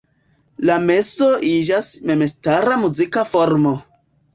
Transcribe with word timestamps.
La 0.69 0.77
meso 0.85 1.29
iĝas 1.51 1.93
memstara 2.13 2.83
muzika 2.87 3.31
formo. 3.35 3.81